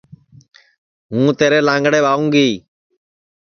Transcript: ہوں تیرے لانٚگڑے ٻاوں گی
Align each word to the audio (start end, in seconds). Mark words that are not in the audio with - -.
ہوں 1.11 1.27
تیرے 1.39 1.59
لانٚگڑے 1.67 1.99
ٻاوں 2.05 2.27
گی 2.33 2.49